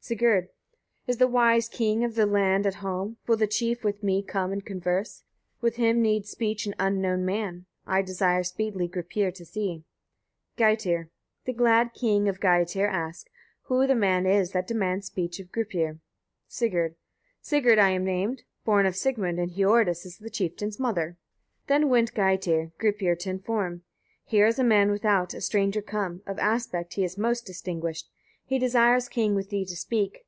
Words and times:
Sigurd. 0.00 0.48
2. 1.06 1.12
Is 1.12 1.16
the 1.16 1.26
wise 1.26 1.66
king 1.66 2.04
of 2.04 2.14
the 2.14 2.26
land 2.26 2.66
at 2.66 2.76
home? 2.84 3.16
Will 3.26 3.38
the 3.38 3.46
chief 3.46 3.82
with 3.82 4.02
me 4.02 4.22
come 4.22 4.52
and 4.52 4.62
converse? 4.62 5.24
With 5.62 5.76
him 5.76 6.02
needs 6.02 6.28
speech 6.28 6.66
an 6.66 6.74
unknown 6.78 7.24
man: 7.24 7.64
I 7.86 8.02
desire 8.02 8.42
speedily 8.44 8.86
Gripir 8.86 9.32
to 9.32 9.46
see. 9.46 9.82
Geitir. 10.58 11.04
3. 11.46 11.52
The 11.52 11.56
glad 11.56 11.94
king 11.94 12.24
will 12.24 12.32
of 12.32 12.40
Geitir 12.40 12.86
ask, 12.86 13.30
who 13.62 13.86
the 13.86 13.94
man 13.94 14.26
is 14.26 14.50
that 14.52 14.66
demands 14.66 15.06
speech 15.06 15.40
of 15.40 15.50
Gripir. 15.50 16.00
Sigurd. 16.48 16.96
Sigurd 17.40 17.78
I 17.78 17.88
am 17.88 18.04
named, 18.04 18.42
born 18.66 18.84
of 18.84 18.96
Sigmund, 18.96 19.38
and 19.40 19.52
Hiordis 19.52 20.04
is 20.04 20.18
the 20.18 20.28
chieftain's 20.28 20.78
mother. 20.78 21.16
4. 21.66 21.66
Then 21.78 21.88
went 21.88 22.12
Geitir, 22.12 22.72
Gripir 22.78 23.18
to 23.20 23.30
inform: 23.30 23.84
"Here 24.26 24.44
is 24.46 24.58
a 24.58 24.64
man 24.64 24.90
without, 24.90 25.32
a 25.32 25.40
stranger, 25.40 25.80
come; 25.80 26.20
of 26.26 26.38
aspect 26.38 26.92
he 26.92 27.04
is 27.04 27.16
most 27.16 27.46
distinguished. 27.46 28.10
He 28.46 28.58
desires, 28.58 29.08
king! 29.08 29.34
with 29.34 29.48
thee 29.48 29.64
to 29.64 29.74
speak." 29.74 30.26